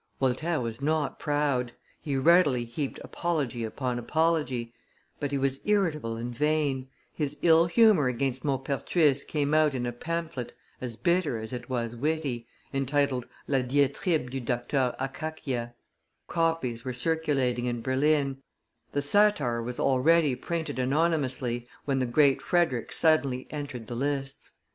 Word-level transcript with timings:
Voltaire 0.19 0.59
was 0.59 0.81
not 0.81 1.19
proud; 1.19 1.73
he 2.01 2.17
readily 2.17 2.65
heaped 2.65 2.99
apology 3.03 3.63
upon 3.63 3.99
apology; 3.99 4.73
but 5.19 5.31
he 5.31 5.37
was 5.37 5.59
irritable 5.63 6.15
and 6.17 6.33
vain; 6.35 6.87
his 7.13 7.37
ill 7.43 7.67
humor 7.67 8.07
against 8.07 8.43
Maupertuis 8.43 9.23
came 9.23 9.53
out 9.53 9.75
in 9.75 9.85
a 9.85 9.91
pamphlet, 9.91 10.53
as 10.81 10.95
bitter 10.95 11.37
as 11.37 11.53
it 11.53 11.69
was 11.69 11.95
witty, 11.95 12.47
entitled 12.73 13.27
La 13.47 13.59
Diatribe 13.61 14.31
du 14.31 14.39
Docteur 14.39 14.95
Akakia; 14.99 15.75
copies 16.27 16.83
were 16.83 16.93
circulating 16.93 17.65
in 17.65 17.83
Berlin; 17.83 18.41
the 18.93 19.03
satire 19.03 19.61
was 19.61 19.79
already 19.79 20.33
printed 20.33 20.79
anonymously, 20.79 21.67
when 21.85 21.99
the 21.99 22.07
Great 22.07 22.41
Frederick 22.41 22.91
suddenly 22.91 23.45
entered 23.51 23.85
the 23.85 23.93
lists. 23.95 24.53